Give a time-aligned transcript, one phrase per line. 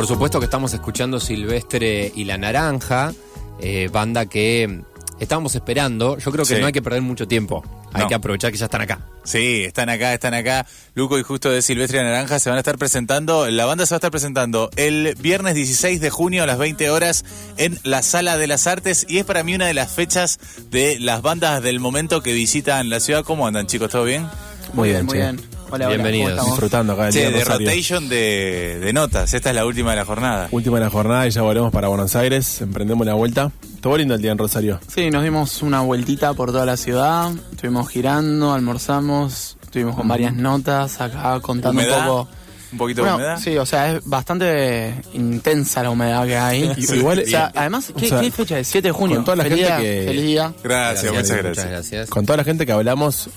[0.00, 3.12] Por supuesto que estamos escuchando Silvestre y La Naranja,
[3.60, 4.80] eh, banda que
[5.18, 6.16] estábamos esperando.
[6.16, 6.58] Yo creo que Sí.
[6.62, 7.62] no hay que perder mucho tiempo.
[7.92, 8.08] Hay No.
[8.08, 9.00] que aprovechar que ya están acá.
[9.24, 10.64] Sí, están acá, están acá.
[10.94, 13.50] Luco y Justo de Silvestre y Naranja se van a estar presentando.
[13.50, 16.88] La banda se va a estar presentando el viernes 16 de junio a las 20
[16.88, 17.26] horas
[17.58, 19.04] en la Sala de las Artes.
[19.06, 20.40] Y es para mí una de las fechas
[20.70, 23.22] de las bandas del momento que visitan la ciudad.
[23.22, 23.90] ¿Cómo andan, chicos?
[23.90, 24.26] ¿Todo bien?
[24.72, 25.38] Muy bien, muy bien.
[25.72, 26.30] Hola, hola, Bienvenidos.
[26.30, 26.50] ¿cómo estamos?
[26.52, 27.68] Disfrutando acá del Che, día de Rosario.
[27.68, 29.34] rotation de, de notas.
[29.34, 30.48] Esta es la última de la jornada.
[30.50, 32.60] Última de la jornada y ya volvemos para Buenos Aires.
[32.60, 33.52] Emprendemos la vuelta.
[33.74, 34.80] Estuvo lindo el día en Rosario.
[34.92, 37.30] Sí, nos dimos una vueltita por toda la ciudad.
[37.52, 42.00] Estuvimos girando, almorzamos, estuvimos con varias notas acá contando ¿Humedad?
[42.00, 42.28] un poco.
[42.72, 43.40] ¿Un poquito Bueno, de humedad?
[43.42, 46.72] sí, o sea, es bastante intensa la humedad que hay.
[46.80, 46.96] Sí.
[46.98, 48.68] Igual- o sea, además, ¿qué, O sea, qué fecha es?
[48.68, 49.16] 7 de junio.
[49.16, 50.52] con toda la feliz gente día, que- Feliz día.
[50.62, 51.48] Gracias, muchas gracias.
[51.48, 52.10] Muchas gracias.
[52.10, 53.28] Con toda la gente que hablamos,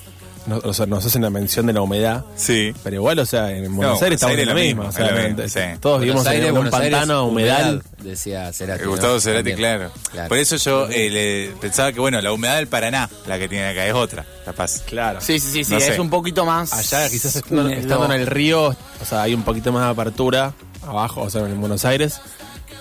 [0.46, 2.26] no- o sea, nos hacen la mención de la humedad.
[2.36, 2.74] Sí.
[2.84, 4.84] Pero igual, o sea, en Buenos No, Aires estamos en la misma.
[4.84, 5.80] o mismo, sea, sí.
[5.80, 7.84] Todos vivimos en Aires, un Buenos Aires, pantano, humedal.
[8.02, 8.82] Decía Cerati.
[8.82, 8.91] Eh, ¿no?
[8.91, 9.91] Gustavo Cerati, claro.
[10.12, 10.30] Claro.
[10.30, 13.68] Por eso yo eh, le- pensaba que, bueno, la humedad del Paraná, la que tiene
[13.68, 14.82] acá, es otra, capaz.
[14.85, 15.22] Claro.
[15.22, 16.00] Sí, sí, sí, sí, es sé.
[16.02, 16.74] un poquito más.
[16.74, 20.54] Allá quizás estando, estando en el río, o sea, hay un poquito más de apertura
[20.85, 22.20] abajo, o sea, en Buenos Aires.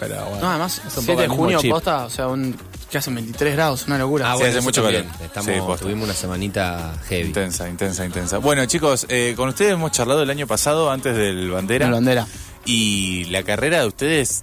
[0.01, 0.41] Pero bueno.
[0.41, 1.71] No, además, es un 7 poco de junio, chip.
[1.71, 2.57] posta, o sea, un,
[2.93, 4.31] que hacen 23 grados, una locura.
[4.31, 5.05] Ah, Sí, bueno, hace mucho calor.
[5.25, 7.29] Estamos, Sí, tuvimos una semanita heavy.
[7.29, 8.39] Intensa, intensa, intensa.
[8.39, 11.87] Bueno, chicos, eh, con ustedes hemos charlado el año pasado, antes del Bandera.
[11.87, 12.27] En la bandera.
[12.67, 14.43] Y la carrera de ustedes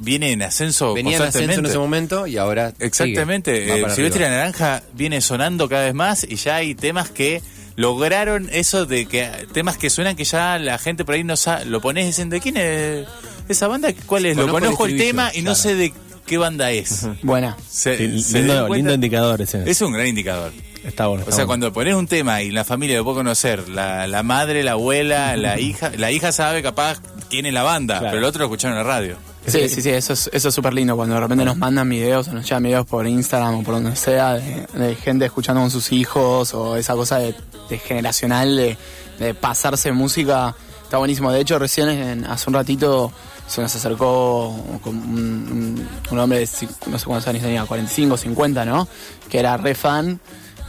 [0.00, 1.70] viene en ascenso Venía en ascenso en constantemente.
[1.70, 2.72] ese momento y ahora.
[2.80, 3.64] Exactamente.
[3.64, 4.30] Eh, Silvestre y arriba.
[4.30, 7.42] la Naranja viene sonando cada vez más y ya hay temas que
[7.76, 11.66] lograron eso de que temas que suenan que ya la gente por ahí no sabe,
[11.66, 13.06] lo pones y dicen de quién es
[13.48, 15.92] esa banda, cuál es, lo Conozco el conozco el tema y no sé de
[16.26, 17.08] qué banda es.
[17.22, 17.56] Buena.
[17.68, 19.68] Se- Sí, se lindo, lindo indicador ese.
[19.70, 20.52] Es un gran indicador.
[20.84, 21.24] Está bueno.
[21.24, 21.46] O sea, bueno.
[21.48, 25.36] cuando pones un tema y la familia lo puede conocer, la, la madre, la abuela,
[25.36, 28.12] la hija, la hija sabe capaz quién es la banda, Claro.
[28.12, 29.16] pero el otro lo escucharon en la radio.
[29.46, 32.26] Sí, sí, sí, eso es eso es súper lindo cuando de repente nos mandan videos
[32.28, 35.70] o nos llegan videos por Instagram o por donde sea de, de gente escuchando con
[35.70, 37.32] sus hijos o esa cosa de,
[37.70, 38.76] de generacional de,
[39.20, 40.54] de pasarse música.
[40.82, 41.30] Está buenísimo.
[41.30, 43.12] De hecho, recién en- hace un ratito
[43.46, 46.48] se nos acercó con un, un- hombre de
[46.86, 48.88] no sé cuántos años tenía, 45, 50, ¿no?
[49.28, 50.20] Que era re fan.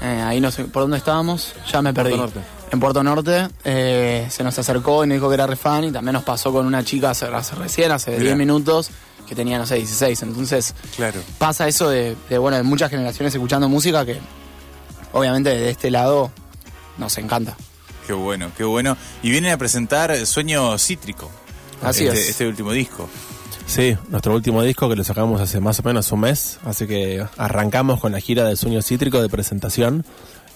[0.02, 2.16] Eh, ahí no sé por dónde estábamos, ya me perdí.
[2.16, 2.40] Norte.
[2.72, 5.92] En Puerto Norte eh, se nos acercó y nos dijo que era re fan y
[5.92, 8.24] también nos pasó con una chica hace, hace recién, hace Mirá.
[8.24, 8.90] 10 minutos,
[9.28, 10.22] que tenía, no sé, 16.
[10.24, 11.20] Entonces Claro.
[11.40, 14.20] pasa eso de, de, bueno, de muchas generaciones escuchando música que
[15.14, 16.30] obviamente de este lado
[16.98, 17.56] nos encanta.
[18.06, 18.96] Qué bueno, qué bueno.
[19.24, 21.32] Y vienen a presentar Sueño Cítrico.
[21.82, 22.30] Así este, es.
[22.30, 23.10] Este último disco.
[23.66, 27.26] Sí, nuestro último disco que lo sacamos hace más o menos un mes, así que
[27.38, 30.06] arrancamos con la gira de Sueño Cítrico de presentación.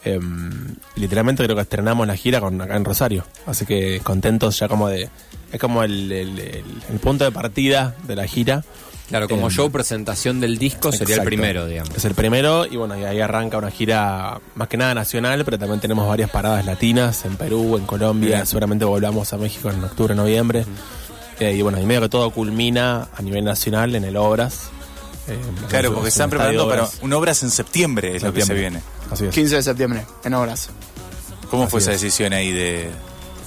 [0.03, 4.67] Y literalmente creo que estrenamos la gira con, acá en Rosario, así que contentos ya
[4.67, 5.09] como de...
[5.51, 8.63] Es como el, el- el- el punto de partida de la gira.
[9.09, 11.93] Claro, como Em, show presentación del disco sería el primero, digamos.
[11.95, 15.59] Es el primero y bueno, y ahí arranca una gira más que nada nacional, pero
[15.59, 18.47] también tenemos varias paradas latinas en Perú, en Colombia, Bien.
[18.47, 20.65] seguramente volvamos a México en octubre, noviembre.
[21.41, 24.69] Eh, y bueno, y medio que todo culmina a nivel nacional en el Obras.
[25.28, 25.38] Eh,
[25.69, 28.81] Claro, es porque están preparando para un obras en septiembre, es lo que se viene.
[29.09, 29.34] Así es.
[29.34, 30.69] 15 de septiembre, en Obras.
[31.50, 32.01] ¿Cómo Así fue esa es.
[32.01, 32.90] decisión ahí de,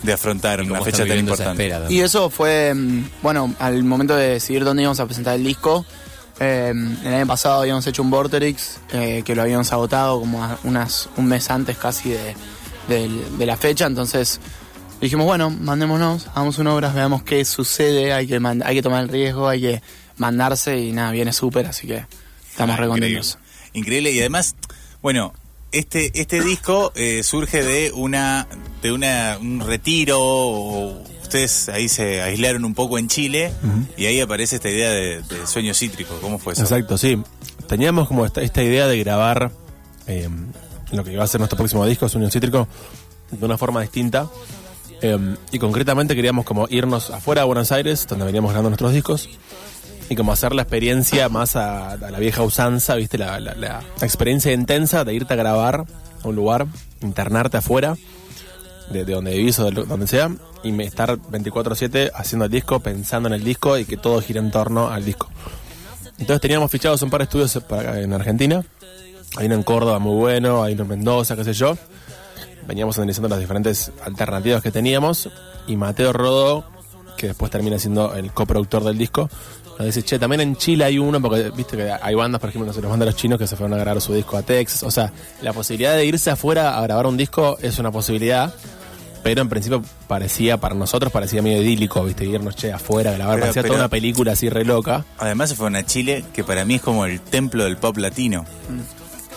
[0.02, 1.62] de afrontar una fecha tan importante?
[1.66, 5.44] espera Y eso fue, mm, bueno, al momento de decidir dónde íbamos a presentar el
[5.44, 5.86] disco,
[6.40, 6.72] eh,
[7.04, 11.08] el año pasado habíamos hecho un Vorterix, eh, que lo habíamos agotado como a unas,
[11.16, 12.34] un mes antes casi de,
[12.88, 14.40] del- de la fecha, entonces
[15.06, 19.08] dijimos, bueno, mandémonos, hagamos una obra, veamos qué sucede, hay que, hay que tomar el
[19.08, 19.82] riesgo, hay que
[20.16, 22.06] mandarse y nada, viene súper, así que
[22.50, 23.18] estamos Ah, re increíble.
[23.18, 23.38] contentos.
[23.72, 24.54] Increíble y además,
[25.02, 25.32] bueno,
[25.72, 28.46] este este disco eh, surge de una
[28.80, 33.52] de una un retiro o ustedes ahí se aislaron un poco en Chile
[33.96, 36.16] y ahí aparece esta idea de, de sueño cítrico.
[36.20, 36.62] ¿Cómo fue eso?
[36.62, 37.20] Exacto, sí.
[37.66, 39.50] Teníamos como esta, esta idea de grabar
[40.06, 40.28] eh,
[40.92, 42.68] lo que iba a ser nuestro próximo disco, Sueño Cítrico,
[43.32, 44.28] de una forma distinta.
[45.02, 45.18] Eh,
[45.52, 49.28] y concretamente queríamos como irnos afuera de Buenos Aires, donde veníamos grabando nuestros discos,
[50.08, 53.18] y como hacer la experiencia más a, la vieja usanza, ¿viste?
[53.18, 55.84] La, la- la experiencia intensa de irte a grabar
[56.22, 56.66] a un lugar,
[57.02, 57.96] internarte afuera,
[58.90, 60.30] de, de donde vivís o de donde sea,
[60.62, 64.50] y estar 24-7 haciendo el disco, pensando en el disco y que todo gire en
[64.50, 65.28] torno al disco.
[66.18, 68.62] Entonces teníamos fichados un par de estudios para- en Argentina.
[69.36, 71.76] Hay uno en Córdoba muy bueno, hay uno en Mendoza, qué sé yo.
[72.66, 75.28] Veníamos analizando las diferentes alternativas que teníamos.
[75.66, 76.64] Y Mateo Rodó,
[77.16, 79.28] que después termina siendo el coproductor del disco,
[79.78, 82.66] nos dice, che, también en Chile hay uno, porque viste que hay bandas, por ejemplo,
[82.66, 84.82] no sé, los bandas los chinos que se fueron a grabar su disco a Texas.
[84.84, 85.12] O sea,
[85.42, 88.54] la posibilidad de irse afuera a grabar un disco es una posibilidad.
[89.24, 93.40] pero en principio parecía, para nosotros parecía medio idílico, viste, irnos che afuera, grabar, Pero-
[93.44, 95.06] parecía pero- toda una película así re loca.
[95.16, 98.44] Además se fueron a Chile, que para mí es como el templo del pop latino.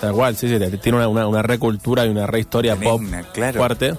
[0.02, 2.90] Tal cual, sí, sí, tiene una, una, una re cultura y una re historia Tenés
[2.90, 3.02] pop
[3.34, 3.58] claro.
[3.60, 3.96] fuerte.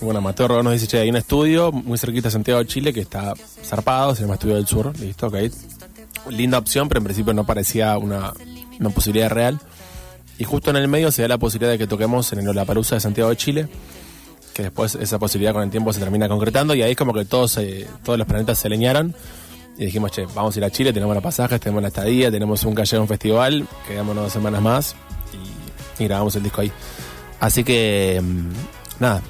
[0.00, 2.92] Bueno, Mateo Rodón nos dice, che, hay un estudio muy cerquita de Santiago de Chile
[2.92, 5.36] que está zarpado, se llama Estudio del Sur, listo, ok.
[6.30, 8.32] Linda opción, pero en principio no parecía una,
[8.80, 9.60] una posibilidad real.
[10.38, 12.96] Y justo en el medio se da la posibilidad de que toquemos en el Olapalooza
[12.96, 13.68] de Santiago de Chile,
[14.54, 17.24] que después esa posibilidad con el tiempo se termina concretando y ahí es como que
[17.24, 19.14] todos, se- todos los planetas se alinearon
[19.82, 22.62] y dijimos, che, vamos a ir a Chile, tenemos los pasajes, tenemos la estadía, tenemos
[22.62, 24.94] un calle un festival, quedémonos dos semanas más
[25.98, 26.72] y, grabamos el disco ahí.
[27.40, 29.22] Así que, mm, nada,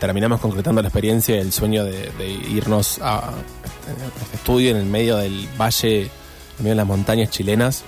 [0.00, 2.10] terminamos concretando la experiencia y el sueño de,
[2.50, 3.32] irnos a,
[4.22, 6.10] este estudio en el medio del valle, en
[6.58, 7.84] medio de las montañas chilenas,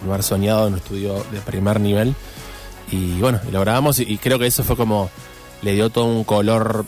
[0.00, 2.14] un lugar soñado en un estudio de primer nivel.
[2.92, 5.10] Y bueno, y lo grabamos y creo que eso fue como
[5.62, 6.84] le dio todo un color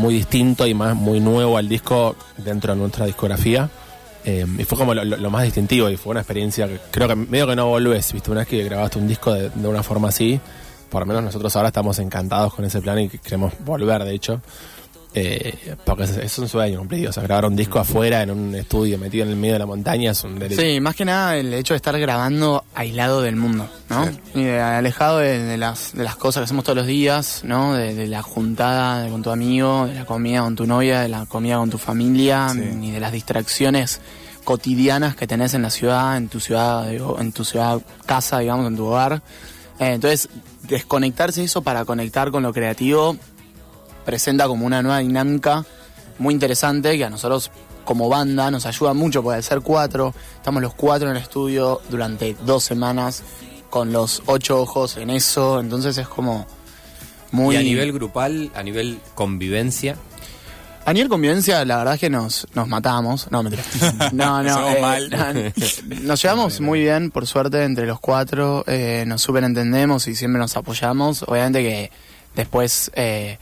[0.00, 3.68] muy distinto y más muy nuevo al disco dentro de nuestra discografía.
[4.24, 7.46] Eh, y fue como lo, más distintivo y fue una experiencia que creo que medio
[7.46, 10.38] que no volvés, viste, una vez que grabaste un disco de, de una forma así,
[10.90, 14.14] por lo menos nosotros ahora estamos encantados con ese plan y que queremos volver, de
[14.14, 14.42] hecho.
[15.12, 18.54] Eh, porque es, es un sueño cumplido, o sea, grabar un disco afuera en un
[18.54, 20.74] estudio metido en el medio de la montaña es un deleite.
[20.74, 24.04] Sí, más que nada el hecho de estar grabando aislado del mundo, ¿no?
[24.06, 24.12] Sí.
[24.36, 27.74] Y de- alejado de, de las, de las cosas que hacemos todos los días, ¿no?
[27.74, 31.26] De, de la juntada con tu amigo, de la comida con tu novia, de la
[31.26, 32.60] comida con tu familia, Sí.
[32.80, 34.00] y de las distracciones
[34.44, 38.66] cotidianas que tenés en la ciudad, en tu ciudad, digo, en tu ciudad casa, digamos,
[38.68, 39.22] en tu hogar.
[39.80, 40.28] Eh, entonces,
[40.62, 43.16] desconectarse de eso para conectar con lo creativo
[44.10, 45.64] presenta como una nueva dinámica
[46.18, 47.52] muy interesante que a nosotros
[47.84, 51.80] como banda nos ayuda mucho, porque al ser cuatro, estamos los cuatro en el estudio
[51.88, 53.22] durante dos semanas
[53.70, 56.44] con los ocho ojos en eso, entonces es como
[57.30, 57.54] muy...
[57.54, 59.94] Y a nivel grupal, a nivel convivencia,
[60.84, 63.30] A nivel convivencia, la verdad es que nos, nos matamos.
[63.30, 63.62] No, mentira.
[64.12, 65.08] No, eh, mal.
[65.08, 68.64] no, nos llevamos muy bien, por suerte, entre los cuatro.
[68.66, 71.22] eh, nos súper entendemos y siempre nos apoyamos.
[71.22, 71.90] Obviamente que
[72.34, 73.38] después eh,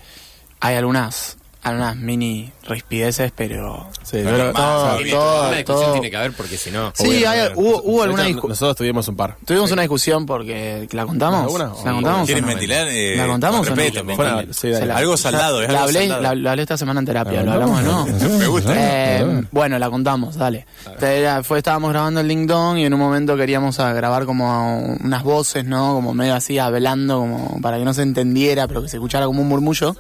[0.61, 3.89] hay algunas algunas mini rispideces, pero...
[4.03, 6.93] Sí, Pero pero- todo, todo, una discusión tiene que haber porque si no...
[6.95, 8.51] Sí, hay- hubo, hubo alguna discusión.
[8.51, 9.37] Nosotros tuvimos un par.
[9.45, 11.43] Tuvimos una discusión porque ¿la contamos?
[11.43, 11.73] ¿Alguna?
[11.85, 12.27] ¿La contamos?
[12.27, 12.49] ¿Quieren no?
[12.49, 12.87] ventilar?
[12.89, 13.75] Eh, ¿La contamos no?
[13.75, 16.23] respeto, Fuera- sí, la- Algo saldado, es la algo hablé, saldado.
[16.23, 18.07] la, la hablé esta semana en terapia, Ah, lo no, hablamos, ¿no?
[18.39, 18.73] Me gusta.
[18.75, 20.65] Eh, bueno, la contamos, dale.
[21.03, 24.79] Era- fue, estábamos grabando el Ding Dong y en un momento queríamos a grabar como
[25.05, 25.95] unas voces, ¿no?
[25.97, 29.43] Como medio así, hablando, como para que no se entendiera, pero que se escuchara como
[29.43, 29.95] un murmullo.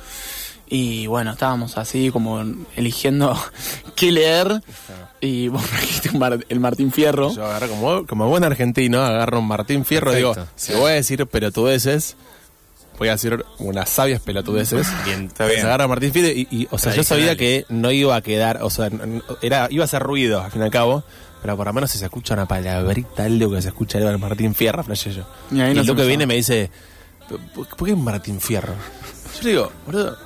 [0.70, 2.44] Y bueno, estábamos así como
[2.76, 3.36] eligiendo
[3.96, 4.62] qué leer.
[5.20, 6.10] Y vos trajiste
[6.48, 7.34] el Martín Fierro.
[7.34, 10.52] Yo agarro como, como buen argentino, agarro un Martín Fierro y digo, Perfecto.
[10.56, 12.16] si voy a decir pelotudeces,
[12.98, 14.86] voy a decir unas sabias pelotudeces.
[15.04, 15.60] Bien, Está bien.
[15.64, 18.60] agarra a Martín Fierro y, y, o sea, yo sabía que no iba a quedar,
[18.62, 18.90] o sea,
[19.42, 21.02] era, iba a hacer ruido al fin y al cabo,
[21.42, 24.18] pero por lo menos si se escucha una palabrita, algo que se escucha algo del
[24.18, 25.24] Martín Fierro, flashé yo.
[25.50, 26.70] Y ahí Y lo que viene me dice,
[27.54, 28.74] ¿por por qué Martín Fierro?
[29.36, 30.16] Yo le digo, boludo,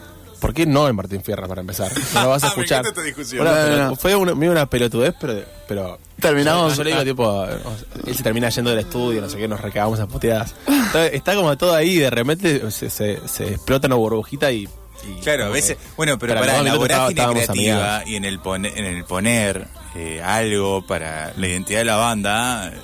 [0.43, 1.91] ¿por qué no el Martín Fierro para empezar?
[2.15, 2.81] No lo vas a Me escuchar.
[2.81, 3.43] encanta esta discusión.
[3.45, 3.97] Bueno, No, no, pero no.
[3.97, 6.77] Fue una, medio una pelotudez, pero, pero Terminamos.
[6.77, 7.59] yo le digo, tipo, o sea,
[8.07, 10.55] él se termina yendo del estudio, no sé qué, nos recagamos a puteadas.
[10.67, 14.69] Entonces, está como todo ahí de repente se, se, se explota una burbujita y.
[15.09, 17.45] y Claro, a como veces, que- bueno, pero, para los la dos minutos vorágine estábamos
[17.45, 18.09] creativa amigados.
[18.11, 19.67] y en el, pone- en el poner
[19.97, 22.79] eh, algo para la identidad de la banda, eh,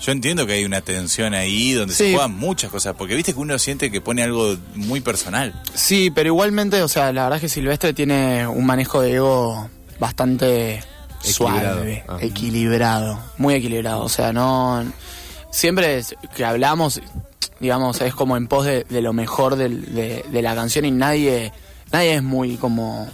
[0.00, 3.38] yo entiendo que hay una tensión ahí donde se juegan muchas cosas, porque viste que
[3.40, 5.60] uno siente que pone algo muy personal.
[5.74, 9.70] Sí, pero igualmente, o sea, la verdad es que Silvestre tiene un manejo de ego
[9.98, 10.82] bastante
[11.24, 11.76] Equilibrado.
[11.78, 12.18] suave, Ah.
[12.20, 14.02] equilibrado, muy equilibrado.
[14.04, 14.84] O sea, no.
[15.50, 16.02] Siempre
[16.36, 17.00] que hablamos,
[17.58, 21.52] digamos, es como en pos de, de lo mejor de, de la canción y nadie,
[21.90, 23.08] nadie es muy como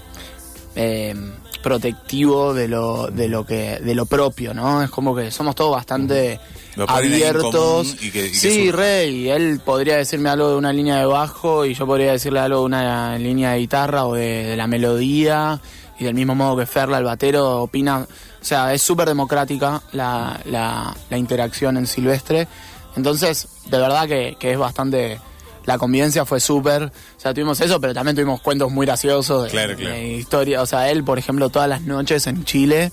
[0.75, 1.15] eh,
[1.63, 4.83] protectivo de lo, de lo que, de lo propio, ¿no?
[4.83, 6.41] Es como que somos todos bastante
[6.89, 7.55] abiertos.
[7.55, 8.77] común y que- y que sí, surja.
[8.77, 12.41] re, y él podría decirme algo de una línea de bajo y yo podría decirle
[12.41, 15.61] algo de una línea de guitarra o de, de la melodía
[15.99, 17.99] y del mismo modo que Ferla, el batero, opina.
[18.01, 22.49] O sea, es súper democrática la, la, la interacción en Silvestre.
[22.97, 25.21] Entonces, de verdad que, que es bastante...
[25.65, 29.51] La convivencia fue súper, o sea, tuvimos eso, pero también tuvimos cuentos muy graciosos de,
[29.51, 29.95] Claro, claro.
[29.95, 30.61] de historia.
[30.61, 32.91] O sea, él, por ejemplo, todas las noches en Chile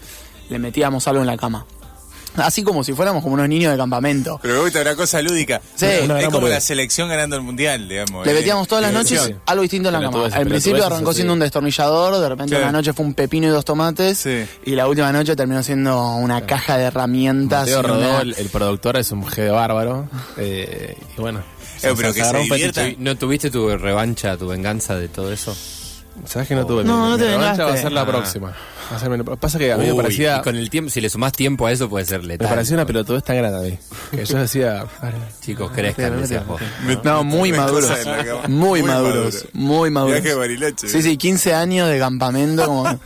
[0.51, 1.65] le metíamos algo en la cama.
[2.37, 4.39] Así como si fuéramos como unos niños de campamento.
[4.41, 5.61] Pero me gusta una cosa lúdica.
[5.75, 5.85] Sí.
[5.85, 8.25] es como la selección ganando el mundial, digamos.
[8.25, 8.35] Le eh.
[8.35, 10.25] metíamos todas las noches algo distinto en la cama.
[10.31, 12.65] Al principio arrancó siendo un destornillador, de repente Claro.
[12.65, 14.45] una noche fue un pepino y dos tomates, Sí.
[14.65, 17.69] y la última noche terminó siendo una caja de herramientas.
[17.81, 20.07] Rodó, el, el productor, es un jefe bárbaro.
[20.37, 21.39] eh, y bueno.
[21.81, 22.19] Eh, pero se
[22.57, 22.95] que se.
[22.99, 25.55] ¿No tuviste tu revancha, tu venganza de todo eso?
[26.25, 26.83] ¿Sabes que no tuve?
[26.83, 28.05] No, mi- no mi te revancha va a ser la Ah.
[28.07, 28.53] próxima.
[29.09, 30.37] Mi- Pasa que a mí me Uy, parecía...
[30.37, 32.49] y con el tiempo, si le sumás tiempo a eso puede ser Me letal.
[32.49, 33.77] parecía una pelotudez tan grande a mí.
[34.11, 34.85] Que yo decía...
[35.41, 36.61] Chicos, crezcan, decías vos.
[37.03, 37.89] No, muy maduros.
[38.47, 39.33] Muy, Muy maduros.
[39.33, 39.49] maduro.
[39.53, 40.13] Muy maduros.
[40.15, 40.87] Viaje de Bariloche.
[40.89, 42.65] Sí, sí, 15 años de campamento.
[42.65, 42.87] Como...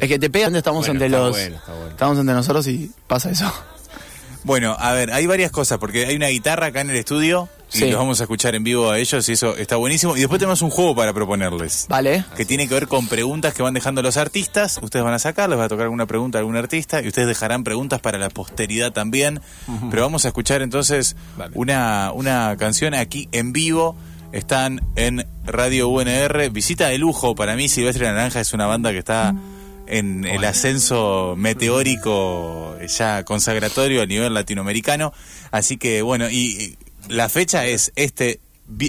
[0.00, 1.30] es que te pegan, estamos Bueno, entre está los.
[1.30, 1.88] bueno, está bueno.
[1.90, 3.52] Estamos entre nosotros y pasa eso.
[4.44, 7.78] Bueno, a ver, hay varias cosas, porque hay una guitarra acá en el estudio y
[7.78, 7.90] Sí.
[7.90, 10.16] los vamos a escuchar en vivo a ellos y eso está buenísimo.
[10.16, 11.86] Y después tenemos un juego para proponerles.
[11.88, 12.24] ¿Vale?
[12.36, 14.78] Que tiene que ver con preguntas que van dejando los artistas.
[14.82, 17.28] Ustedes van a sacar, les va a tocar alguna pregunta a algún artista y ustedes
[17.28, 19.40] dejarán preguntas para la posteridad también.
[19.90, 21.52] Pero vamos a escuchar entonces Vale.
[21.54, 23.96] una, una canción aquí en vivo.
[24.32, 26.50] Están en Radio UNR.
[26.50, 27.34] Visita de lujo.
[27.34, 29.34] Para mí, Silvestre Naranja es una banda que está
[29.86, 31.34] en el ascenso
[31.88, 35.12] meteórico ya consagratorio a nivel latinoamericano.
[35.50, 38.40] Así que bueno, y y la fecha es este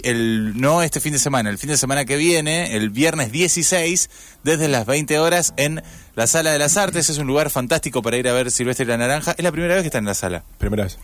[0.04, 4.10] el no este fin de semana, el fin de semana que viene, el viernes 16,
[4.44, 5.82] desde las 20 horas en
[6.16, 7.10] la Sala de las Artes.
[7.10, 9.36] Es un lugar fantástico para ir a ver Silvestre y la Naranja.
[9.38, 10.44] Es la primera vez que está en la sala.
[10.58, 10.98] Primera vez.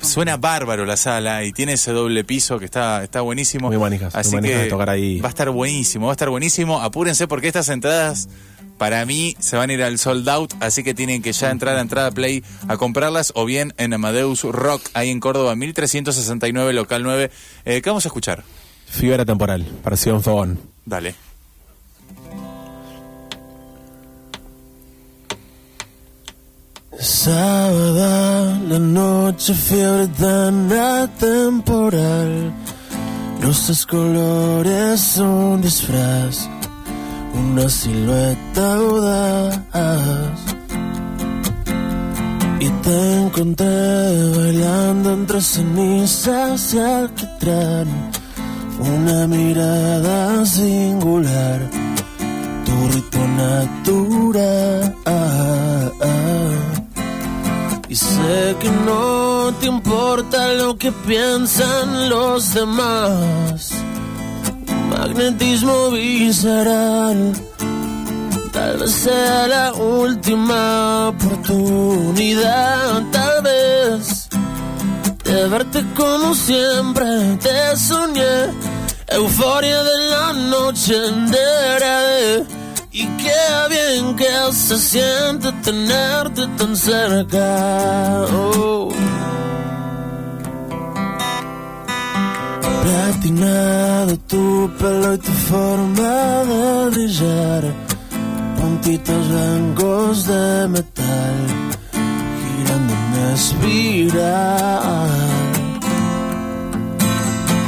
[0.00, 3.68] Suena bárbaro la sala y tiene ese doble piso que está, está buenísimo.
[3.68, 5.20] Muy manijas, muy Así manijas que de tocar ahí.
[5.20, 6.80] va a estar buenísimo, va a estar buenísimo.
[6.80, 8.28] Apúrense porque estas entradas
[8.82, 11.76] para mí se van a ir al sold out, así que tienen que ya entrar
[11.76, 17.04] a Entrada Play a comprarlas o bien en Amadeus Rock, ahí en Córdoba, 1369, local
[17.04, 17.30] 9.
[17.64, 18.42] Eh, ¿Qué vamos a escuchar?
[18.86, 20.58] Fibra temporal, para Sion Fogón.
[20.84, 21.14] Dale.
[26.98, 32.52] Sábado, la noche, fiebre tan atemporal.
[33.42, 36.48] Los colores, un disfraz,
[37.34, 40.38] una silueta audaz.
[42.60, 47.88] Y te encontré bailando entre cenizas y alquitrán.
[48.78, 51.60] Una mirada singular,
[52.64, 54.94] tu rito natural.
[57.88, 63.74] Y sé que no te importa lo que piensan los demás.
[65.02, 67.32] Magnetismo visceral.
[68.52, 74.28] Tal vez sea la última oportunidad, tal vez.
[75.24, 78.54] De verte como siempre te soñé.
[79.08, 81.98] Euforia de la noche entera
[82.92, 88.24] y qué bien que se siente tenerte tan cerca.
[88.32, 89.11] Oh.
[93.12, 97.62] Platinado tu pelo y tu forma de brillar.
[98.58, 101.36] Puntitos blancos de metal
[102.40, 102.94] girando
[103.34, 105.10] espiral.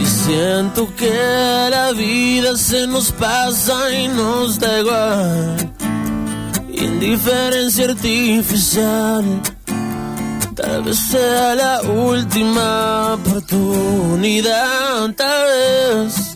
[0.01, 5.73] Y siento que la vida se nos pasa y nos da igual.
[6.73, 9.43] Indiferencia artificial.
[10.75, 16.35] Tal vez sea la última oportunidad, tal vez.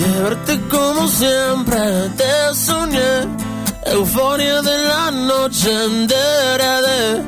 [0.00, 1.78] De verte como siempre
[2.16, 3.28] te soñé.
[3.92, 7.22] Euforia de la noche entera de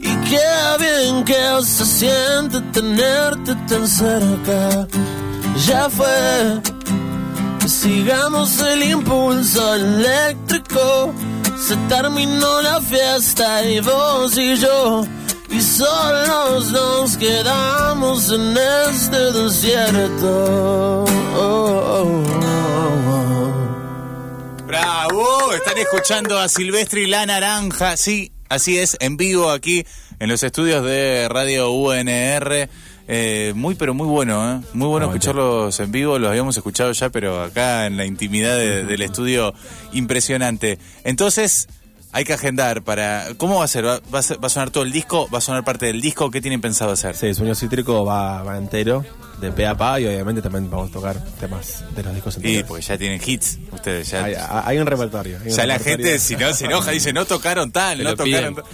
[0.00, 4.86] y qué bien que se siente tenerte tan cerca.
[5.66, 6.60] Ya fue,
[7.66, 11.14] sigamos el impulso eléctrico.
[11.56, 15.06] Se terminó la fiesta y vos y yo.
[15.54, 18.56] Y solos nos quedamos en
[18.90, 21.04] este desierto.
[21.04, 21.04] Oh,
[21.36, 23.52] oh, oh,
[24.58, 24.64] oh.
[24.66, 25.52] ¡Bravo!
[25.54, 27.96] Están escuchando a Silvestre y la Naranja.
[27.96, 29.84] Sí, así es, en vivo aquí
[30.18, 32.68] en los estudios de Radio UNR.
[33.06, 34.60] Eh, muy, pero muy bueno, ¿eh?
[34.72, 36.18] Muy bueno escucharlos en vivo.
[36.18, 39.54] Los habíamos escuchado ya, pero acá en la intimidad de- del estudio,
[39.92, 40.78] impresionante.
[41.04, 41.68] Entonces,
[42.14, 43.26] hay que agendar para.
[43.36, 43.84] ¿Cómo va a ser?
[43.86, 45.28] ¿Va, va a ser- va a sonar todo el disco?
[45.34, 46.30] ¿Va a sonar parte del disco?
[46.30, 47.16] ¿Qué tienen pensado hacer?
[47.16, 49.04] Sí, Sueño Cítrico va, va entero,
[49.40, 52.38] de pe a pa, y obviamente también vamos a tocar temas de los discos Sí,
[52.38, 52.66] anteriores.
[52.68, 53.58] pues ya tienen hits.
[53.72, 54.24] Ustedes ya.
[54.24, 55.38] hay, hay un repertorio.
[55.42, 58.54] hay un Ya la gente, si no, se enoja, dice, no tocaron tal, no tocaron
[58.54, 58.64] tal.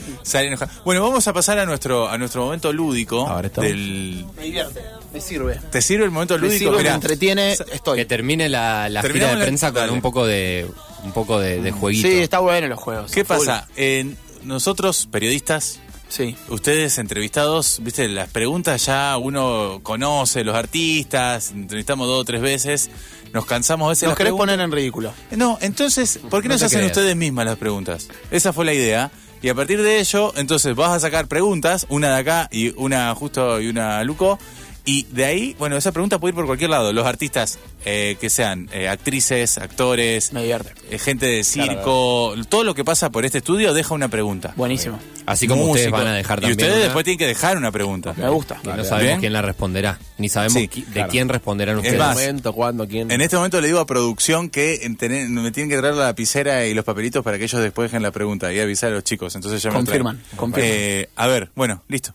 [0.84, 3.26] Bueno, vamos a pasar a nuestro, a nuestro momento lúdico.
[3.28, 3.62] A ver, esto.
[3.62, 4.26] del...
[4.36, 5.60] Me divierte, me sirve.
[5.70, 6.58] ¿Te sirve el momento Me lúdico?
[6.58, 8.04] sirve, me Mirá, entretiene, Que estoy.
[8.04, 9.92] termine la, la gira de la- prensa con dale.
[9.92, 10.66] un poco de
[11.04, 12.06] un poco de, de jueguito.
[12.08, 13.10] Sí, está bueno los juegos.
[13.10, 13.66] ¿Qué pasa?
[13.76, 16.36] En nosotros, periodistas, Sí.
[16.48, 22.90] ustedes entrevistados, viste, las preguntas ya uno conoce, los artistas, entrevistamos dos o tres veces,
[23.32, 24.54] nos cansamos a veces Los las querés preguntas.
[24.56, 25.12] poner en ridículo.
[25.30, 26.96] No, entonces, ¿por qué no, No se hacen creas.
[26.96, 28.08] ustedes mismas las preguntas?
[28.30, 29.10] Esa fue la idea.
[29.42, 33.14] Y a partir de ello, entonces vas a sacar preguntas, una de acá y una
[33.14, 34.38] justo y una a Luco,
[34.84, 36.92] Y de ahí, bueno, esa pregunta puede ir por cualquier lado.
[36.92, 40.72] Los artistas eh, que sean eh, actrices, actores, Me divierte.
[40.90, 44.52] eh, gente de circo, todo lo que pasa por este estudio deja una pregunta.
[44.56, 44.98] Buenísimo.
[45.26, 47.70] Así como ustedes van a dejar Y también ustedes una después tienen que dejar una
[47.70, 48.14] pregunta.
[48.16, 48.56] Me gusta.
[48.62, 48.86] que no Bien.
[48.86, 51.10] sabemos quién la responderá, ni sabemos Sí, qui- de claro.
[51.10, 51.98] quién responderán Es ustedes.
[51.98, 53.10] más, momento, cuándo, quién.
[53.10, 56.04] En este momento le digo a producción que en tener- me tienen que traer la
[56.06, 59.04] lapicera y los papelitos para que ellos después dejen la pregunta y avisar a los
[59.04, 59.34] chicos.
[59.36, 59.76] Entonces ya me.
[59.76, 60.68] Confirman, confirman.
[60.72, 62.12] Eh, a ver, bueno, listo.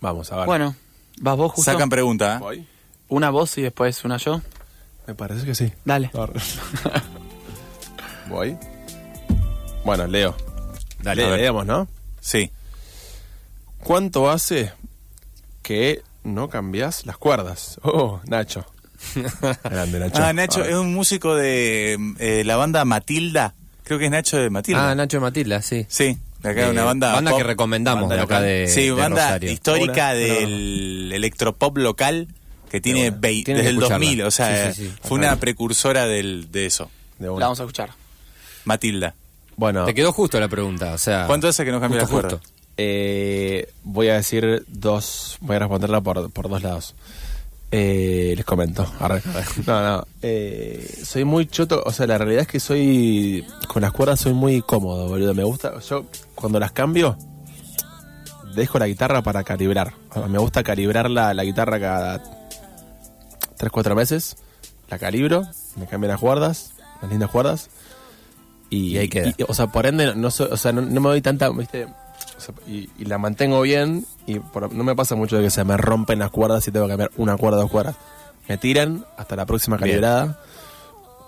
[0.00, 0.46] Vamos, a ver.
[0.46, 0.74] Bueno,
[1.20, 1.70] vas vos justo.
[1.70, 2.36] Sacan pregunta.
[2.36, 2.38] ¿eh?
[2.40, 2.68] ¿Voy?
[3.08, 4.40] Una voz y después una yo.
[5.06, 5.72] Me parece que sí.
[5.84, 6.10] Dale.
[8.28, 8.56] ¿Voy?
[9.84, 10.36] Bueno, Leo.
[11.02, 11.88] Dale, Le- leemos, ¿no?
[12.20, 12.50] Sí.
[13.82, 14.72] ¿Cuánto hace
[15.62, 17.78] que no cambias las cuerdas?
[17.82, 18.66] Oh, Nacho.
[19.64, 20.22] Grande, Nacho.
[20.22, 23.54] Ah, Nacho es un músico de eh, la banda Matilda.
[23.84, 24.90] Creo que es Nacho de Matilda.
[24.90, 25.86] Ah, Nacho Matilda, sí.
[25.88, 27.12] Sí, de acá Eh, una banda.
[27.12, 27.38] banda pop.
[27.40, 28.48] que recomendamos Banda de acá local.
[28.48, 29.50] de, sí, de banda Rosario.
[29.52, 32.28] histórica del electropop local
[32.70, 33.94] que tiene desde que el escucharla.
[33.98, 34.22] 2000.
[34.22, 34.96] O sea, Sí, sí, sí.
[35.02, 36.90] fue una precursora del, de eso.
[37.18, 37.26] De.
[37.26, 37.90] La vamos a escuchar.
[38.64, 39.14] Matilda.
[39.56, 41.26] Bueno, Te quedó justo la pregunta, o sea.
[41.26, 42.38] ¿Cuánto hace que no cambia justo, la cuerda?
[42.38, 42.52] justo.
[42.76, 45.36] eh, voy a decir dos.
[45.40, 46.94] Voy a responderla por, por dos lados.
[47.70, 48.86] Eh, les comento.
[48.98, 49.22] Arre.
[49.66, 50.06] No, no.
[50.22, 51.82] eh, soy muy choto.
[51.84, 53.46] O sea, la realidad es que soy.
[53.68, 55.34] Con las cuerdas soy muy cómodo, boludo.
[55.34, 55.78] Me gusta.
[55.80, 57.18] Yo, cuando las cambio,
[58.54, 59.92] dejo la guitarra para calibrar.
[60.28, 62.22] Me gusta calibrar la, la guitarra cada
[63.58, 64.36] 3, 4 meses.
[64.88, 65.42] La calibro,
[65.76, 66.72] me cambio las cuerdas,
[67.02, 67.68] las lindas cuerdas.
[68.70, 69.28] Y, Y ahí queda.
[69.36, 71.50] y- o sea, por ende, no, o sea, no, no me doy tanta.
[71.50, 71.86] ¿viste?
[72.66, 74.06] Y, y la mantengo bien.
[74.26, 76.86] Y por- no me pasa mucho de que se me rompen las cuerdas y tengo
[76.86, 77.96] que cambiar una cuerda, dos cuerdas.
[78.48, 80.40] Me tiran hasta la próxima calibrada.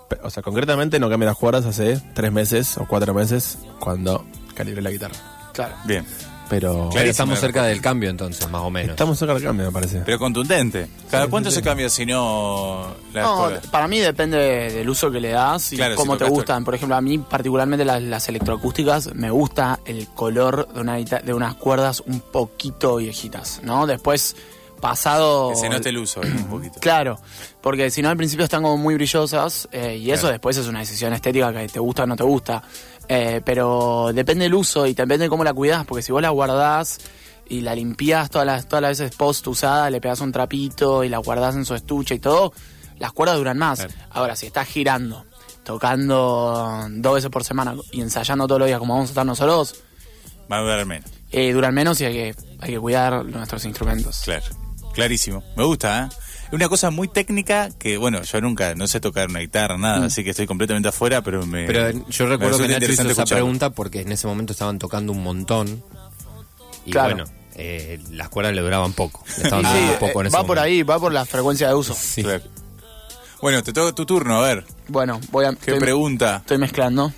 [0.09, 4.25] Pe- O sea, concretamente no cambié las cuerdas hace tres meses o cuatro meses cuando
[4.55, 5.15] calibré la guitarra.
[5.53, 5.75] Claro.
[5.85, 6.05] Bien.
[6.51, 8.91] Pero estamos cerca del cambio entonces, más o menos.
[8.91, 10.01] estamos cerca del cambio, me parece.
[10.05, 10.87] Pero contundente.
[11.09, 15.29] ¿Cada cuánto se cambia si no la No, para mí depende del uso que le
[15.29, 16.65] das y Claro, cómo si te gustan.
[16.65, 21.33] Por ejemplo, a mí particularmente las, las electroacústicas me gusta el color de, una, de
[21.33, 23.87] unas cuerdas un poquito viejitas, ¿no?
[23.87, 24.35] Después,
[24.81, 25.51] pasado...
[25.51, 26.79] Que se note el uso ahí un poquito.
[26.81, 27.17] Claro,
[27.61, 30.79] porque si no al principio están como muy brillosas eh, y eso después es una
[30.79, 32.61] decisión estética que te gusta o no te gusta.
[33.13, 36.29] Eh, pero depende del uso y depende de cómo la cuidas, porque si vos la
[36.29, 36.99] guardás
[37.49, 41.09] y la limpias todas las, todas las veces post usada, le pegas un trapito y
[41.09, 42.53] la guardás en su estuche y todo,
[42.99, 43.79] las cuerdas duran más.
[43.79, 43.93] Claro.
[44.11, 45.25] Ahora, si estás girando,
[45.65, 49.75] tocando dos veces por semana y ensayando todos los días como vamos a estar nosotros,
[50.49, 51.09] Va a durar menos.
[51.31, 54.21] eh, duran menos y hay que, hay que cuidar nuestros instrumentos.
[54.23, 54.45] Claro.
[54.93, 55.43] Clarísimo.
[55.57, 56.15] Me gusta, ¿eh?
[56.51, 60.23] Una cosa muy técnica que, bueno, yo nunca, no sé tocar una guitarra, nada, así
[60.23, 61.65] que estoy completamente afuera, pero me.
[61.65, 63.45] Pero eh, yo recuerdo que Nacho hizo interesante esa escucharlo.
[63.45, 65.81] pregunta porque en ese momento estaban tocando un montón.
[66.85, 67.15] Y Claro.
[67.15, 69.23] bueno, eh, las cuerdas le duraban poco.
[69.37, 71.67] Le estaban sí, durando eh, poco en ese va por ahí, va por la frecuencia
[71.69, 71.95] de uso.
[71.95, 72.21] Sí.
[72.23, 72.43] Claro.
[73.41, 74.65] Bueno, te toca tu turno, a ver.
[74.87, 75.49] Bueno, voy a...
[75.51, 76.37] ¿Qué estoy- pregunta?
[76.37, 77.13] Estoy mezclando.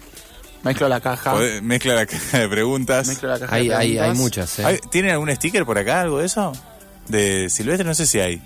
[0.63, 1.35] Mezclo la caja.
[1.61, 3.07] Mezcla la caja de preguntas.
[3.07, 4.17] Mezclo la caja Hay, de hay, hay preguntas.
[4.17, 4.79] muchas, ¿eh?
[4.91, 6.53] ¿Tienen algún sticker por acá, algo de eso?
[7.09, 8.41] De Silvestre, no sé si hay.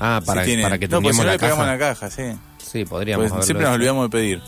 [0.00, 0.64] Ah, para, Si tienen.
[0.64, 1.66] para que no, pues tengamos si no la le caja.
[1.66, 2.22] la caja, sí.
[2.58, 4.42] Sí, podríamos Pues siempre nos olvidamos de pedir.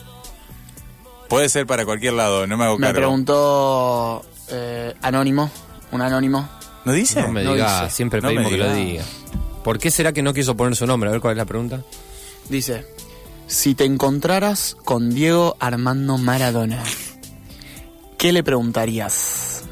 [1.29, 2.99] Puede ser para cualquier lado, no me hago Me cargo.
[3.01, 5.51] preguntó eh, Anónimo,
[5.93, 6.49] un anónimo.
[6.85, 7.23] ¿No dice?
[7.23, 7.95] No me No diga, dice.
[7.97, 9.05] siempre No me pedimos que lo diga.
[9.65, 11.09] ¿Por qué será que no quiso poner su nombre?
[11.09, 11.83] A ver cuál es la pregunta.
[12.49, 12.87] Dice,
[13.47, 16.83] si te encontraras con Diego Armando Maradona,
[18.19, 19.65] ¿qué le preguntarías?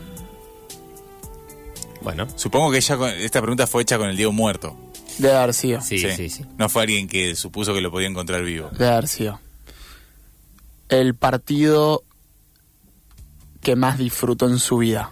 [2.03, 4.77] Bueno, Supongo que ella esta pregunta fue hecha con el Diego muerto.
[5.19, 5.81] Debe haber sido.
[5.81, 6.45] sí, sí, sí.
[6.59, 8.69] No fue alguien que supuso que lo podía encontrar vivo.
[8.73, 9.41] Debe haber sido.
[10.89, 12.03] El partido
[13.63, 15.11] que más disfrutó en su vida.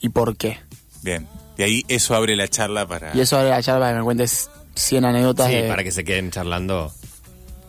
[0.00, 0.58] ¿Y por qué?
[1.02, 1.26] Bien.
[1.56, 3.16] Y ahí eso abre la charla para...
[3.16, 5.90] Y eso abre la charla para que me cuentes 100 anécdotas Sí, de, para que
[5.90, 6.92] se queden charlando.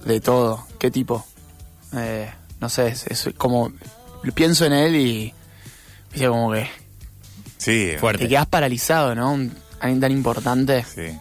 [0.06, 0.67] de todo.
[0.78, 1.26] ¿Qué tipo?
[1.95, 3.71] Eh, no sé, es, es como...
[4.36, 5.34] Pienso en él y...
[6.12, 6.67] Dice como que...
[7.58, 8.23] Sí, Fuerte.
[8.26, 9.32] Te quedas paralizado, ¿no?
[9.32, 10.84] Un- alguien tan importante.
[10.84, 11.17] sí.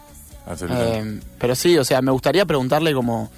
[0.69, 3.31] Eh, pero sí, o sea, me gustaría preguntarle como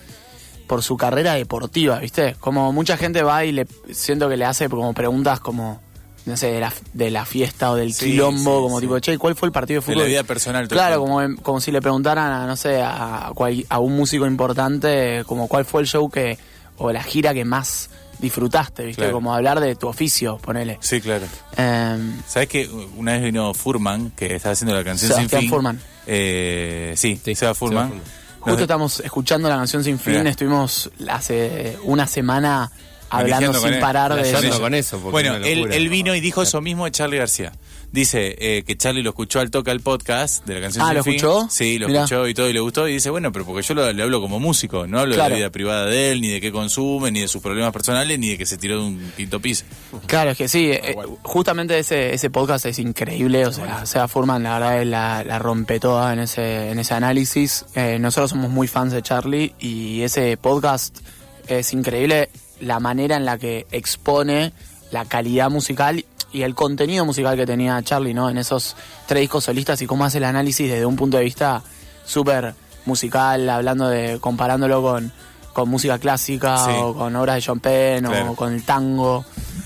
[0.66, 2.37] por su carrera deportiva, ¿viste?
[2.40, 5.81] Como mucha gente va y le siento que le hace como preguntas como,
[6.27, 8.87] no sé, de la, de la fiesta o del Sí, quilombo, sí, como sí.
[8.87, 10.03] tipo, che, ¿cuál fue el partido de De fútbol?
[10.03, 10.68] la vida personal.
[10.68, 11.23] Claro, el tiempo.
[11.33, 15.49] como, como si le preguntaran a, no sé, a, cual- a un músico importante, como
[15.49, 16.38] cuál fue el show que,
[16.77, 19.02] o la gira que más disfrutaste, ¿viste?
[19.02, 19.14] Claro.
[19.14, 20.78] Como hablar de tu oficio, ponele.
[20.81, 21.26] Sí, claro.
[21.57, 25.50] Em, ¿Sabes que una vez vino Furman, que estaba haciendo la canción Sebastián Sin Fin?
[25.50, 25.81] Furman.
[26.07, 27.88] Eh, sí, Sí, Seba Furman.
[27.88, 28.18] Seba Furman.
[28.40, 30.31] Justo Nos- estamos escuchando la canción Sin Fin, Mirá.
[30.31, 32.70] estuvimos hace una semana
[33.11, 34.61] hablando sin él, parar de eso.
[34.61, 34.98] con eso.
[34.98, 37.52] porque Bueno, él, él vino y dijo eso mismo de Charlie García.
[37.92, 40.96] Dice eh, que Charlie lo escuchó al toca el podcast de la canción Ah, Sin
[40.98, 41.14] ¿lo Fin.
[41.16, 41.48] escuchó?
[41.51, 42.01] Sí, lo Mirá.
[42.05, 42.87] escuchó y todo y le gustó.
[42.88, 45.29] Y dice, bueno, pero porque yo lo- le hablo como músico, no hablo de la
[45.29, 48.38] vida privada de él, ni de qué consume, ni de sus problemas personales, ni de
[48.38, 49.64] que se tiró de un quinto piso.
[50.07, 54.09] Claro, es que sí, eh, justamente ese, ese podcast es increíble, o sea, o sea,
[54.09, 57.64] Furman la verdad es la, la rompe toda en ese, en ese análisis.
[57.74, 60.98] Eh, nosotros somos muy fans de Charlie y ese podcast
[61.46, 62.29] es increíble
[62.61, 64.53] la manera en la que expone
[64.90, 68.29] la calidad musical y el contenido musical que tenía Charlie, ¿no?
[68.31, 71.62] En esos tres discos solistas y cómo hace el análisis desde un punto de vista
[72.05, 72.55] súper
[72.87, 75.12] musical, hablando de, comparándolo con,
[75.53, 76.71] con música clásica Sí.
[76.75, 78.33] o con obras de John Penn Claro.
[78.33, 79.25] o con el tango.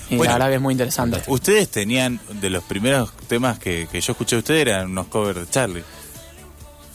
[0.09, 1.23] Y Bueno, la verdad que es muy interesante.
[1.27, 5.39] Ustedes tenían, de los primeros temas que, que yo escuché de ustedes eran unos covers
[5.39, 5.83] de Charlie.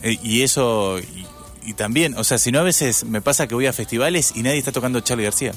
[0.01, 1.25] Eh, y eso, y,
[1.65, 4.43] y también, o sea, si no a veces me pasa que voy a festivales y
[4.43, 5.51] nadie está tocando Charlie García.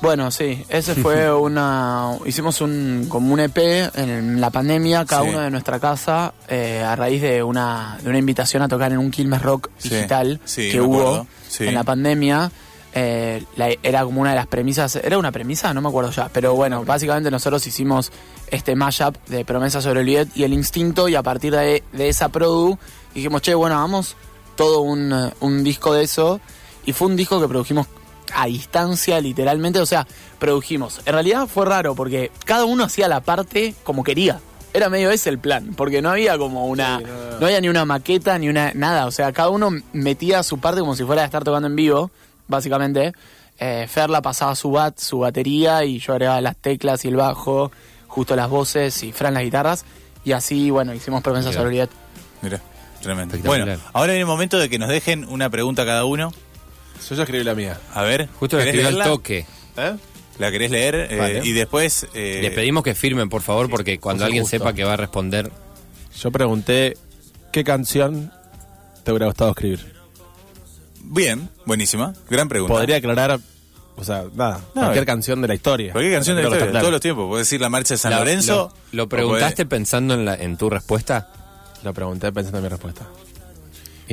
[0.00, 2.12] Bueno, sí, ese fue una...
[2.24, 3.58] Hicimos un como un EP
[3.96, 5.28] en la pandemia, cada Sí.
[5.30, 8.98] uno de nuestra casa, eh, a raíz de una, de una invitación a tocar en
[8.98, 11.26] un Quilmes Rock digital sí, que hubo
[11.58, 12.50] en la pandemia.
[12.94, 15.74] Eh, la- era como una de las premisas, ¿era una premisa?
[15.74, 18.10] No me acuerdo ya, pero bueno, básicamente nosotros hicimos
[18.50, 22.28] este mashup de Promesa sobre Olivet y El Instinto y a partir de, de esa
[22.28, 22.78] produ
[23.14, 24.16] dijimos, che, bueno, hagamos
[24.56, 26.40] todo un, un disco de eso
[26.86, 27.86] y fue un disco que produjimos
[28.34, 30.06] a distancia literalmente, o sea,
[30.38, 31.00] produjimos.
[31.06, 34.40] En realidad fue raro porque cada uno hacía la parte como quería.
[34.74, 38.38] Era medio ese el plan, porque no había como una no había ni una maqueta
[38.38, 41.42] ni una nada, o sea, cada uno metía su parte como si fuera a estar
[41.42, 42.10] tocando en vivo,
[42.48, 43.12] básicamente.
[43.58, 47.16] Eh, Fer la pasaba su bat, su batería y yo agregaba las teclas y el
[47.16, 47.72] bajo,
[48.06, 49.84] justo las voces y Fran las guitarras
[50.24, 51.90] y así, bueno, hicimos promesas Olivet.
[52.42, 52.60] Mira,
[53.00, 53.38] tremendo.
[53.44, 56.32] Bueno, ahora viene el momento de que nos dejen una pregunta cada uno.
[57.08, 57.78] Yo ya escribí la mía.
[57.94, 59.12] A ver, Justo ¿querés escribió al leerla?
[59.12, 59.46] toque.
[59.76, 59.96] ¿Eh?
[60.38, 60.94] ¿La querés leer?
[61.10, 62.06] Eh, y después...
[62.14, 65.50] eh, Le pedimos que firmen, por favor, porque cuando alguien sepa que va a responder,
[66.20, 66.96] Yo pregunté
[67.52, 68.32] qué canción
[69.04, 69.94] te hubiera gustado escribir.
[71.02, 72.12] Bien, buenísima.
[72.28, 72.74] Gran pregunta.
[72.74, 73.40] Podría aclarar,
[73.96, 75.06] o sea, nada, No, cualquier eh.
[75.06, 75.92] canción de la historia.
[75.92, 76.80] Cualquier canción de la historia, claro.
[76.82, 77.28] todos los tiempos.
[77.28, 78.74] Puedes decir la marcha de San La- Lorenzo.
[78.92, 81.32] ¿Lo, preguntaste podés- pensando en, la, en tu respuesta?
[81.82, 83.06] Lo pregunté pensando en mi respuesta.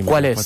[0.03, 0.37] ¿Cuál es?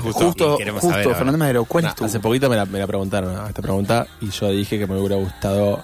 [0.00, 1.14] justo- Justo, saber.
[1.14, 2.04] Fernando Madero, ¿cuál Nah, es tu?
[2.04, 5.16] Hace poquito me la, me la preguntaron esta pregunta y yo dije que me hubiera
[5.16, 5.82] gustado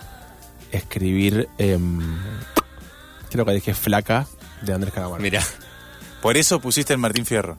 [0.73, 1.49] escribir.
[1.59, 2.01] em,
[3.31, 4.27] creo que dije Flaca
[4.63, 5.23] de Andrés Calamaro.
[5.23, 5.43] Mira,
[6.23, 7.57] Por eso pusiste el Martín Fierro.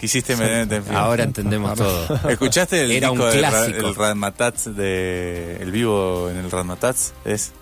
[0.00, 0.98] Quisiste meter en Fierro.
[0.98, 2.20] ahora entendemos todo.
[2.30, 3.88] ¿Escuchaste el Era un disco del Ra- clásico.
[3.88, 7.12] el Radmatats de el vivo en el Radmatats?
[7.24, 7.52] Es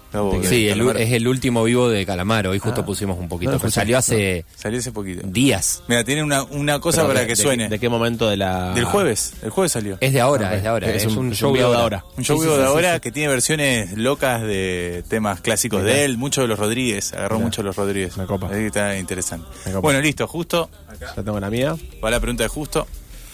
[0.42, 2.50] Sí, de el- es el último vivo de Calamaro.
[2.50, 3.58] Hoy justo pusimos un poquito.
[3.62, 5.26] no salió hace Salió hace poquito.
[5.26, 5.82] días.
[5.88, 7.68] Mira, tiene una, una cosa Pero para de- que de- suene.
[7.68, 8.72] ¿De qué momento de la.?
[8.72, 9.34] Del jueves.
[9.42, 9.98] El jueves salió.
[10.00, 10.88] Es de ahora, Ah, es de ahora.
[10.90, 12.04] es Es, un- un, show un de de ahora.
[12.16, 13.00] Un show Sí, vivo sí, de sí, ahora sí.
[13.00, 17.62] que tiene versiones locas de temas clásicos de él, mucho de los Rodríguez, agarró mucho
[17.62, 18.16] de los Rodríguez.
[18.16, 18.48] Me copa.
[18.50, 19.46] Ahí está interesante.
[19.66, 19.80] Me copa.
[19.80, 21.76] Bueno, listo, justo, Ya tengo la mía.
[22.02, 22.86] va la pregunta de justo,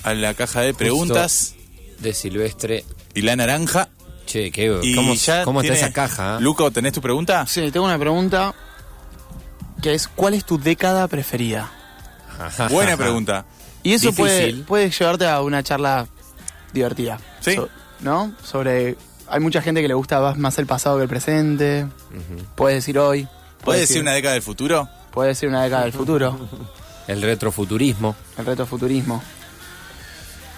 [0.02, 1.54] a la caja de preguntas
[2.00, 2.84] De Silvestre.
[3.14, 3.88] y la naranja.
[4.26, 6.38] Che, ¿qué, Y ¿cómo, ya cómo está tiene- esa caja?
[6.40, 7.46] Luco, ¿tenés tu pregunta?
[7.46, 8.54] Sí, tengo una pregunta
[9.82, 11.70] que es ¿cuál es tu década preferida?
[12.70, 13.44] Buena pregunta.
[13.82, 14.64] Y eso puede, Difícil.
[14.64, 16.06] puede llevarte a una charla
[16.72, 17.18] divertida.
[17.40, 17.54] Sí.
[17.56, 17.68] So-
[18.00, 18.32] ¿No?
[18.42, 18.96] Sobre.
[19.28, 21.86] Hay mucha gente que le gusta más el pasado que el presente.
[22.54, 23.28] Puedes decir hoy.
[23.64, 24.88] ¿Puedes decir una década del futuro?
[25.12, 26.36] Puedes decir una década del futuro.
[27.06, 28.16] El retrofuturismo.
[28.38, 29.22] El reto futurismo.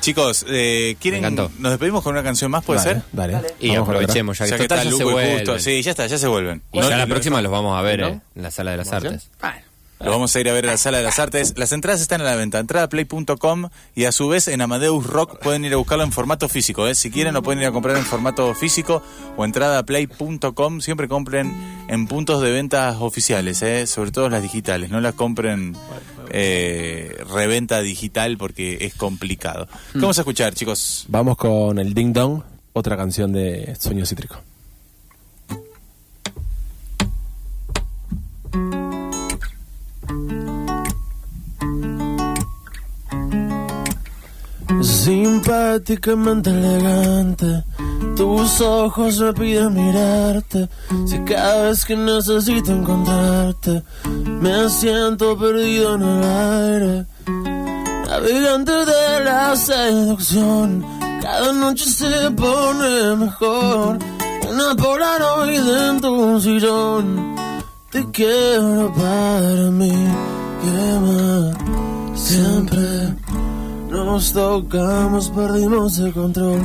[0.05, 3.03] Chicos, eh, ¿quieren, nos despedimos con una canción más, puede Dale, ser?
[3.13, 3.55] Dale.
[3.59, 5.35] Y Vamos aprovechemos, ya que Ya que total está ya se Luco y vuelven.
[5.39, 5.59] justo.
[5.59, 6.63] Sí, ya está, ya se vuelven.
[6.73, 8.09] Y No, ya la próxima los vamos a ver ¿No?
[8.09, 9.31] eh, en la sala de las artes.
[9.41, 9.57] Bueno.
[10.01, 11.55] Lo vamos a ir a ver a la Sala de las Artes.
[11.57, 15.65] Las entradas están a la venta, entradaplay.com y a su vez en Amadeus Rock pueden
[15.65, 16.87] ir a buscarlo en formato físico.
[16.87, 16.95] ¿eh?
[16.95, 19.03] Si quieren lo pueden ir a comprar en formato físico
[19.39, 20.81] o entradaplay.com.
[20.83, 21.55] Siempre compren
[21.89, 23.87] en puntos de ventas oficiales, ¿eh?
[23.87, 24.91] sobre todo las digitales.
[24.91, 25.75] No las compren
[26.37, 29.69] eh, reventa digital porque es complicado.
[29.93, 31.05] ¿Qué vamos a escuchar, chicos?
[31.07, 32.43] Vamos con el Ding Dong,
[32.73, 34.41] otra canción de Sueño Cítrico.
[44.83, 47.63] Simpáticamente elegante,
[48.17, 50.69] tus ojos me piden mirarte.
[51.07, 53.83] Si cada vez que necesito encontrarte,
[54.41, 57.07] me siento perdido en el aire.
[58.07, 60.85] Navegante de la seducción,
[61.21, 63.99] cada noche se pone mejor.
[64.49, 67.35] Una polaroid en tu sillón,
[67.91, 69.93] te quiero para mí.
[70.63, 72.21] ¿Qué más?
[72.21, 73.15] Siempre
[73.91, 76.61] nos tocamos, perdimos el control.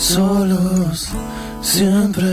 [0.00, 1.08] Solos,
[1.60, 2.26] siempre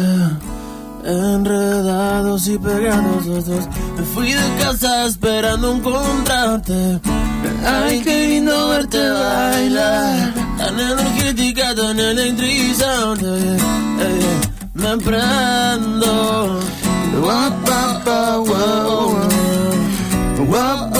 [1.07, 3.67] Enredados y pegados los dos.
[3.97, 6.99] Me fui de casa esperando encontrarte.
[7.65, 10.33] Ay, qué lindo verte bailar.
[10.57, 13.57] Tan energética, tan electrizante.
[14.73, 16.59] Me prendo.
[17.21, 18.47] Guap, guap,
[20.49, 20.96] guap,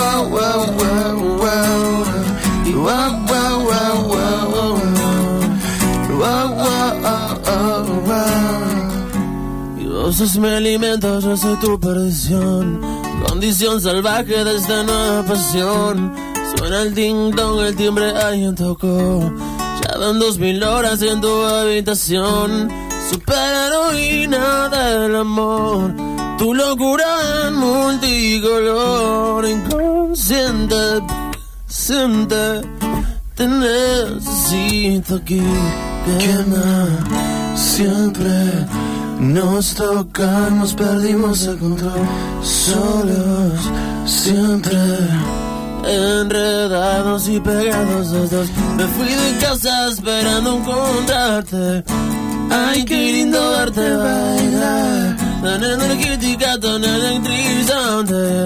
[10.14, 12.80] sos mi alimento, yo soy tu perdición.
[13.28, 16.14] Condición salvaje de esta nueva pasión.
[16.56, 19.20] Suena el ding el timbre alguien tocó.
[19.82, 22.70] Ya van dos mil horas en tu habitación.
[23.10, 25.94] Superheroína del amor.
[26.38, 29.46] Tu locura en multicolor.
[29.46, 31.02] Inconsciente,
[31.68, 32.62] siente.
[33.36, 35.44] Te necesito aquí.
[36.20, 38.68] Quema siempre.
[39.20, 42.08] Nos tocamos, perdimos el control.
[42.44, 43.72] Solos,
[44.06, 44.78] siempre.
[45.86, 48.48] Enredados y pegados los dos.
[48.76, 51.84] Me fui de casa esperando encontrarte.
[52.50, 55.18] Ay, qué lindo verte bailar.
[55.42, 58.46] Tan energética, tan electrizante.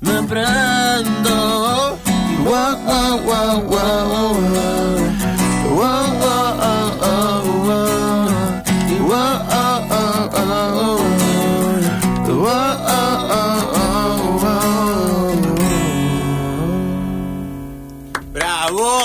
[0.00, 1.98] Me prendo.
[2.44, 4.66] Wow, wow, wow, wow, wow.
[5.76, 7.15] Wow, oh,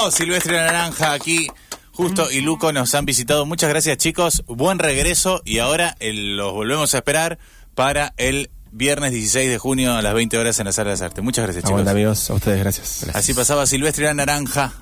[0.09, 1.47] Silvestre Naranja aquí.
[1.91, 3.45] Justo y Luco nos han visitado.
[3.45, 4.43] Muchas gracias, chicos.
[4.47, 5.41] Buen regreso.
[5.45, 7.37] Y ahora los volvemos a esperar
[7.75, 11.01] para el viernes 16 de junio a las 20 horas en la Sala de las
[11.01, 11.23] Artes.
[11.23, 11.71] Muchas gracias, chicos.
[11.71, 12.29] Aguanta, amigos.
[12.29, 13.05] A ustedes, gracias.
[13.13, 14.73] Así pasaba Silvestre Naranja.